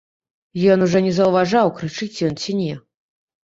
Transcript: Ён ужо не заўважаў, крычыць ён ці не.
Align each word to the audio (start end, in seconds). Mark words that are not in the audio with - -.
Ён 0.75 0.85
ужо 0.85 1.03
не 1.09 1.11
заўважаў, 1.19 1.67
крычыць 1.77 2.13
ён 2.31 2.41
ці 2.41 2.51
не. 2.67 2.73